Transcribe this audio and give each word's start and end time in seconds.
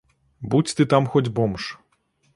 Будзь 0.53 0.73
ты 0.79 0.87
там 0.95 1.03
хоць 1.17 1.27
бомж. 1.41 1.71